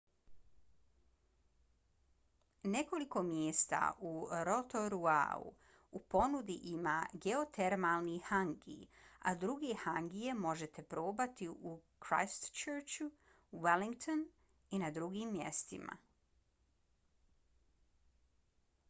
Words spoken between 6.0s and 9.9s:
ponudi ima geotermalni hangi a druge